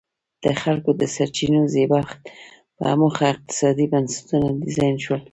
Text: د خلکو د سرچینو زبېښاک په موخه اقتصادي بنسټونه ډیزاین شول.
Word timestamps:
د 0.43 0.45
خلکو 0.61 0.91
د 0.99 1.01
سرچینو 1.15 1.61
زبېښاک 1.73 2.19
په 2.77 2.85
موخه 2.99 3.25
اقتصادي 3.33 3.85
بنسټونه 3.93 4.47
ډیزاین 4.63 4.95
شول. 5.03 5.21